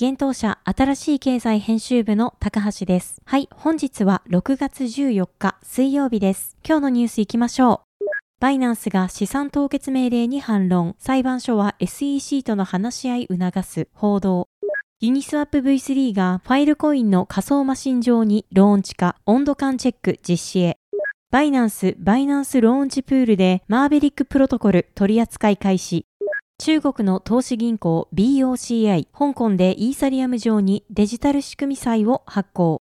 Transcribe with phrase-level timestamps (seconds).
[0.00, 3.20] 現当社新しい経済編集部の高橋です。
[3.24, 6.56] はい、本日は6月14日水曜日です。
[6.64, 8.04] 今日のニュース行きましょう。
[8.38, 10.94] バイナンスが資産凍結命令に反論。
[11.00, 13.88] 裁判所は SEC との話し合い促す。
[13.92, 14.46] 報道。
[15.00, 20.78] ユニスワップ V3 がファイルコインの仮想マシン上にローンチか、温度感チェック実施へ。
[21.32, 26.07] バイナンス、バイナンスローンチプールでマーベリックプロトコル取り扱い開始。
[26.60, 32.82] 中国の投資銀行 BOCI、香港でイーサリアム上にデジタル仕組み債を発行。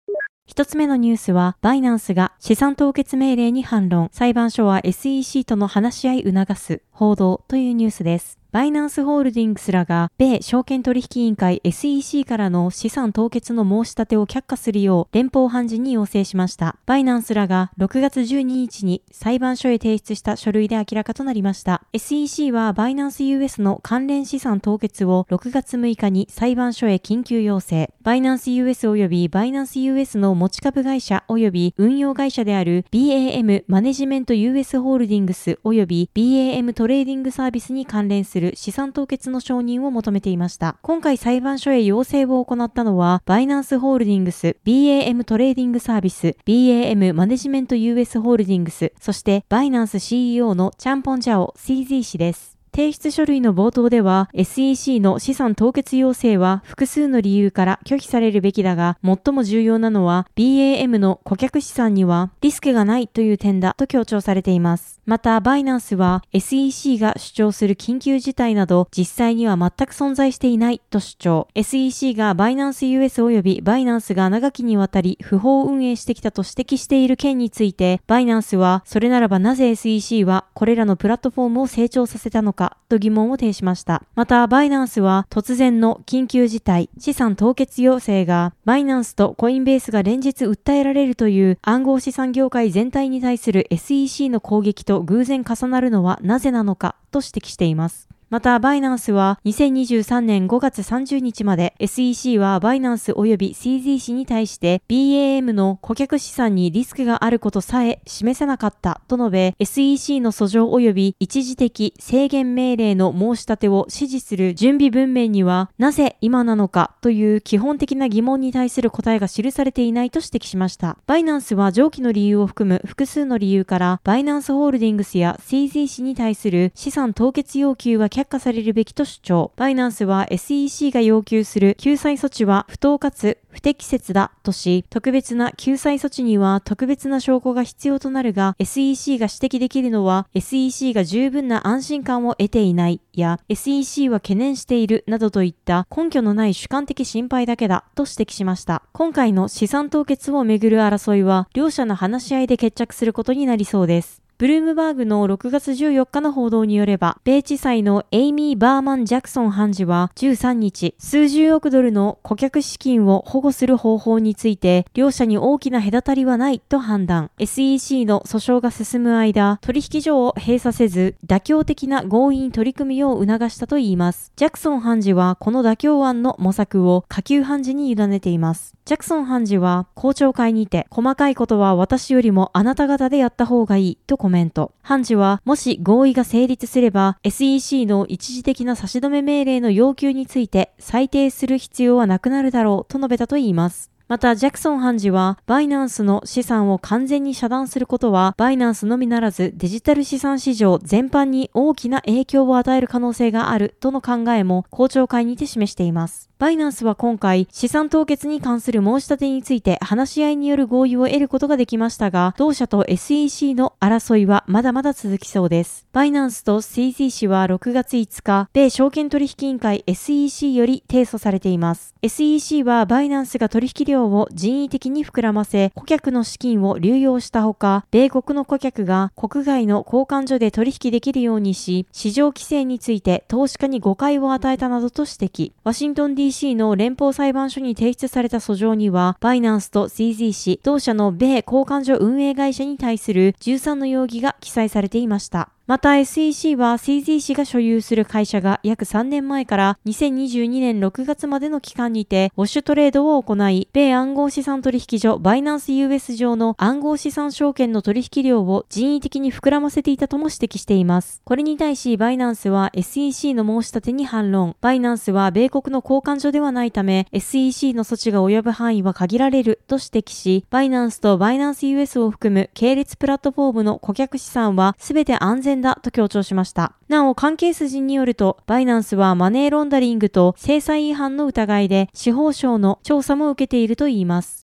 [0.46, 8.41] 一つ目のニュースは、バイナンスが資産凍結命令に反論、裁判所は SEC との話し合い促す、報道というニュースです。
[8.52, 16.76] バイナンスホールディングスらが、米証券取引委員会 SEC からの資産凍結の申し立てを却下するよう連邦判事に要請しました。
[16.86, 21.84] バイナンスらが6月12日に裁判所へ提出した書類で明らかとなりました。
[21.94, 27.94] SEC はバイナンス US の関連資産凍結を6月6日に裁判所へ緊急要請。
[28.02, 40.78] バイナンス US 及びバイナンス US の持ち株会社及び運用会社である BAM マネジメント US ホールディングス及び BAM トレーディングサービスに関連する資産凍結の承認を求めていました。
[40.82, 52.61] 今回裁判所へ要請を行ったのは、バイナンスホールディングス、BAM トレーディングサービス、BAM マネジメント US ホールディングス、そしてバイナンス CEO のチャンポンジャオ CZ 氏です。
[52.74, 65.02] 提出書類の冒頭では SEC の資産凍結要請は複数の理由から拒否されるべきだが最も重要なのは BAM の顧客資産にはリスクがないという点だと強調されています。
[65.06, 71.48] またバイナンスは SEC が主張する緊急事態など実際には全く存在していないと主張。
[71.56, 84.04] SEC がバイナンス US 及びバイナンスが長きにわたり不法運営してきたと指摘している件についてバイナンスはそれならばなぜ SEC はこれらのプラットフォームを成長させたのかと疑問を呈しました。
[84.16, 98.11] また、バイナンスは突然の緊急事態、資産凍結要請が、バイナンスとコインベースが連日訴えられるという暗号資産業界全体に対する SEC の攻撃と偶然重なるのはなぜなのかと指摘しています。
[98.32, 120.98] また、バイナンスは2023年5月30日まで SEC はバイナンス及び CZ 氏に対して BAM の顧客資産にリスクがあることさえ示せなかったと述べ SEC の訴状及び一時的制限命令の申し立てを支持する準備文面にはなぜ今なのかという基本的な疑問に対する答えが記されていないと指摘しました。
[121.06, 129.52] バイナンスは上記の理由を含む複数の理由からバイナンスホールディングスや CZ 氏に対する資産凍結要求は却却下されるべきと主張。
[129.56, 148.84] バイナンスは SEC が要求する救済措置は不当かつ不適切だとし、特別な救済措置には特別な証拠が必要となるが、SEC が指摘できるのは SEC が十分な安心感を得ていないや SEC は懸念しているなどといった根拠のない主観的心配だけだと指摘しました。
[148.94, 154.22] 今回の資産凍結をめぐる争いは両者の話し合いで決着することになりそうです。
[154.42, 167.30] ブルームバーグの6月14日の報道によれば、米地裁のエイミー・バーマン・ジャクソン判事は13日、数十億ドルの顧客資金を保護する方法について、両者に大きな隔たりはないと判断。
[167.38, 174.32] SEC の訴訟が進む間、取引所を閉鎖せず、妥協的な合意に取り組むよう促したといいます。
[174.38, 178.74] ジャクソン判事はこの妥協案の模索を下級判事に委ねています。
[178.86, 184.72] ジャクソン判事は公聴会にて、細かいことは私よりもあなた方でやった方がいいとコメントメント。
[184.82, 193.92] 判事は、もし合意が成立すれば、SEC の一時的な差し止め命令の要求について裁定する必要はなくなるだろうと述べたといいます。
[194.12, 206.31] また、ジャクソン判事は、バイナンスの資産を完全に遮断することは、バイナンスのみならずデジタル資産市場全般に大きな影響を与える可能性があるとの考えも公聴会にて示しています。
[206.42, 215.86] バイナンスは今回、資産凍結に関する申し立てについて話し合いによる合意を得ることができましたが、同社と SEC の争いはまだまだ続きそうです。
[215.94, 221.94] バイナンスと CZ 氏は6月5日、米証券取引委員会 SEC より提訴されています。
[222.02, 235.52] SEC はバイナンスが取引量を人為的に膨らませ、顧客の資金を流用したほか、米国の顧客が国外の交換所で取引できるようにし、市場規制について投資家に誤解を与えたなどと指摘。
[235.64, 245.50] ワシントン DC DC の連邦裁判所に提出された訴状には、バイナンスと CZ 氏、同社の米交換所運営会社に対する13の容疑が記載されていました。
[245.72, 261.22] また SEC は CZ 氏が所有する会社が約3年前から2022年6月までの期間にてウォッシュトレードを行い、米暗号資産取引所バイナンス US 上の暗号資産証券の取引量を人為的に膨らませていたとも指摘しています。
[261.24, 264.58] これに対しバイナンスは SEC の申し立てに反論。
[264.60, 276.76] バイナンスは米国の交換所ではないため SEC の措置が及ぶ範囲は限られると指摘し、バイナンスとバイナンス US を含む系列プラットフォームの顧客資産は全て安全だと強調しました。
[276.88, 284.48] なお、関係筋によると、バイナンスはマネーロンダリングと制裁違反の疑いで司法省の調査も受けているといいます。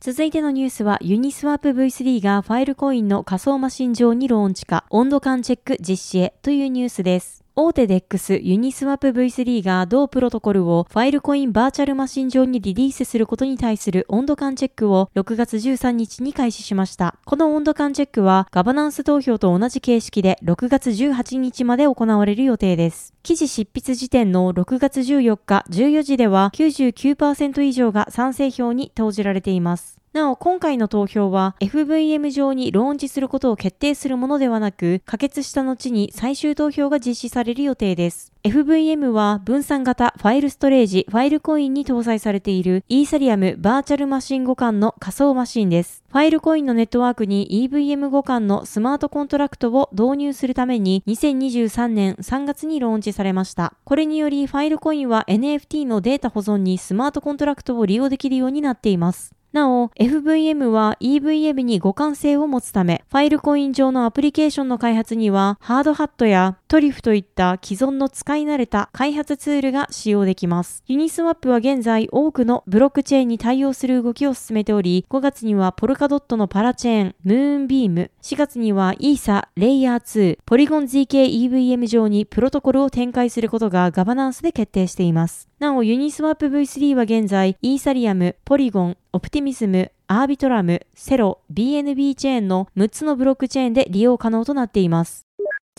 [0.00, 7.41] 続いてのニュースは、ユニスワップ V3 がファイルコインの仮想マシン上にローンチか、温度感チェック実施へというニュースです。
[7.54, 17.18] 大手 DEX ユニスワップ V3 が同プロトコルをファイルコインバーチャルマシン上にリリースすることに対する温度感チェックを6月13日に開始しました。
[17.26, 23.12] この温度感チェックはガバナンス投票と同じ形式で6月18日まで行われる予定です。
[23.22, 30.01] 記事執筆時点の6月14日14時では99%以上が賛成票に投じられています。
[30.12, 38.30] なお、今回の投票は FVM 上にローンチすることを決定するものではなく、可決した後に最終投票が実施される予定です。
[38.44, 46.04] FVM は分散型ファイルストレージファイルコインに搭載されているイーサリアムバーチャルマシン互換の仮想マシンです。
[46.10, 53.72] ファイルコインのネットワークに EVM 互換のスマートコントラクトを導入するために2023年3月にローンチされました。
[53.84, 59.32] これによりファイルコインは NFT のデータ保存にスマートコントラクトを利用できるようになっています。
[59.52, 70.82] なお、FVM は EVM に互換性を持つため、ファイルコイン上のアプリケーションの開発には、ハードハットやトリュフといった既存の使い慣れた開発ツールが使用できます。
[70.86, 85.51] ユニスワップは現在多くのブロックチェーンに対応する動きを進めており、5月にはポルカドットのパラチェーン、ムーンビーム、4月にはイーサ、レイヤー2、ポリゴン ZK EVM 上にプロトコルを展開することがガバナンスで決定しています。
[85.62, 95.28] なお、ユニスワップ V3 は現在、イーサリアム、ポリゴン、オプティミズム、アービトラム、セロ、BNB チェーンの6つのブロックチェーンで利用可能となっています。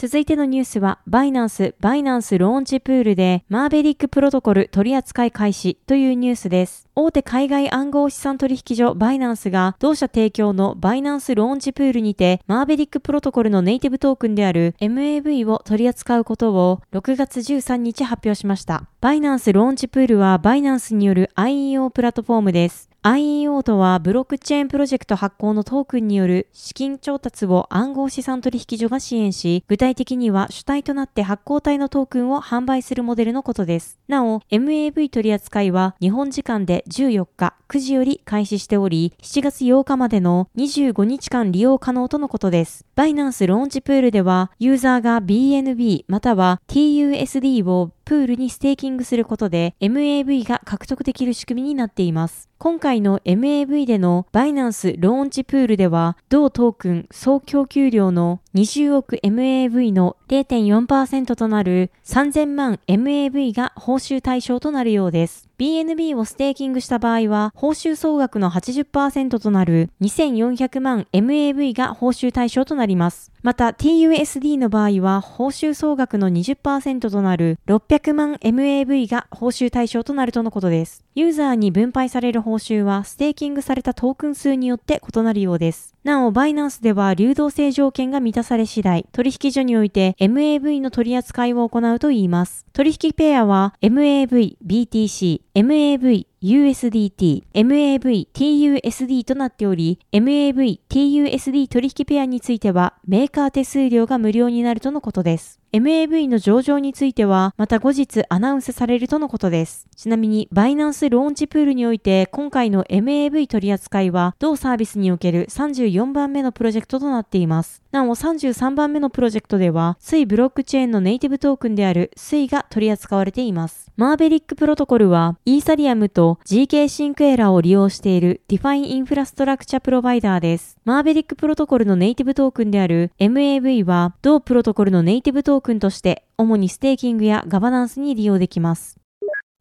[0.03, 6.89] 続いてのニュースは、バイナンス、バイナンスローンチプールで、マーベリックプロトコル取扱い開始というニュースです。
[6.93, 18.87] 大手海外暗号資産取引所バイナンスが、同社提供のバイナンスローンチプールにて、マーベリックプロトコルのネイティブトークンである MAV を取り扱うことを6月13日発表しました。
[18.99, 22.92] バイナンスローンチプールはバイナンスによる IEO プラットフォームです。
[23.05, 33.99] IEO とはブロックチェーンプロジェクト発行のトークンによる資金調達を暗号資産取引所が支援し、具体的には主体となって発行体のトークンを販売するモデルのことです。
[34.07, 42.85] なお、MAV 取扱いは日本時間で14日9時より開始しており、7月8日までの25日間利用可能とのことです。
[42.95, 52.49] バイナンスローンチプールでは、ユーザーが BNB または TUSD をプールにステーキングすることで MAV が獲得できる仕組みになっています。
[52.59, 65.49] 今回の MAV でのバイナンスローンチプールでは、同トークン総供給量の20億 MAV の0.4%となる3000万 MAV が報酬対象となるようです。
[65.63, 73.32] BNB をステーキングした場合は、報酬総額の80%となる2400万 MAV が報酬対象となります。
[73.43, 81.03] また TUSD の場合は、報酬総額の20%となる600万 MAV が報酬対象となるとのことです。
[81.13, 85.93] ユーザーに分配される報酬は、ステーキングされたトークン数によって異なるようです。
[86.05, 92.65] なお、バイナンスでは流動性条件が満たされ次第、取引所において MAV の取り扱いを行うといいます。
[92.71, 105.62] 取引ペアは MAV、BTC、MAV、USDT、MAV、TUSD となっており、MAV、TUSD 取引ペアについてはメーカー手数料が無料になるとのことです。
[105.73, 109.87] MAV の上場については、また後日アナウンスされるとのことです。
[109.95, 117.81] ちなみに、バイナンスローンチプールにおいて、今回の MAV 取り扱いは、同サービスにおける34番目のプロジェクトとなっています。
[117.91, 123.91] なお、33番目のプロジェクトでは、 Suiブロックチェーンのネイティブトークンである Sui が取り扱われています。
[123.95, 130.77] マーベリックプロトコルは、イーサリアムと GK シンクエラーを利用している DeFi インフラストラクチャプロバイダーです。
[130.85, 138.97] マーベリックプロトコルのネイティブトークンである MAV は、同プロトコルのネイティブトークンとして、主にステーキングやガバナンスに利用できます。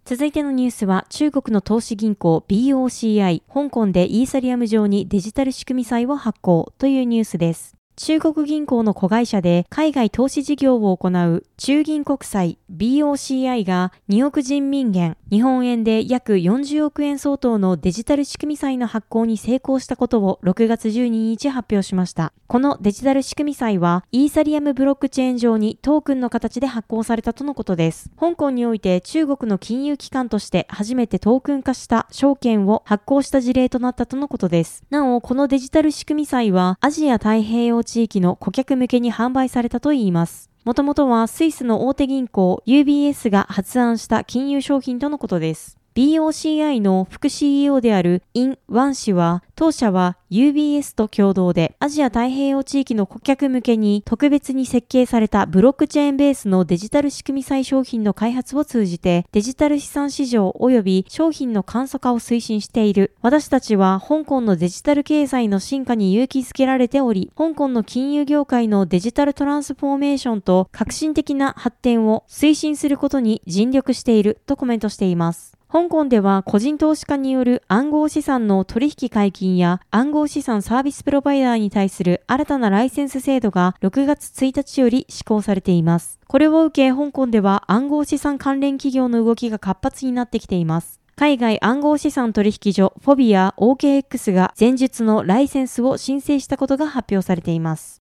[0.04, 7.76] 続いてのニュースは中国の投資銀行 BOCI 香港でイーサリアム上にデジタル仕組み債を発行というニュースです。
[7.96, 22.32] 中国銀行の子会社で海外投資事業を行う中銀国際 BOCI が2億人民元、日本円で約40億円相当のデジタル仕組み債の発行に成功したことを6月12日発表しました。
[22.46, 28.10] このデジタル仕組み債はイーサリアムブロックチェーン上にトークンの形で発行されたとのことです。
[28.18, 34.82] 香港において中国の金融機関として初めてトークン化した証券を発行した事例となったとのことです。
[34.90, 40.50] なお、このデジタル仕組み債はアジア太平洋地域の顧客向けに販売されたといいます。
[40.64, 45.81] もともとはスイスの大手銀行 UBS が発案した金融商品とのことです。
[45.94, 63.14] BOCI の副 CEO であるイン・ワン氏は、当社は UBS と共同でアジア太平洋地域の顧客向けに特別に設計されたブロックチェーンベースのデジタル仕組み債商品の開発を通じてデジタル資産市場及び商品の簡素化を推進している。
[63.20, 75.61] 私たちは香港のデジタル経済の進化に勇気づけられており、香港の金融業界のデジタルトランスフォーメーションと革新的な発展を推進することに尽力しているとコメントしています。
[75.72, 86.20] 香港では個人投資家による暗号資産の取引解禁や暗号資産サービスプロバイダーに対する新たなライセンス制度が6月1日より施行されています。
[86.28, 91.00] これを受け香港では暗号資産関連企業の動きが活発になってきています。
[91.16, 98.01] 海外暗号資産取引所フォビア OKX が前述のライセンスを申請したことが発表されています。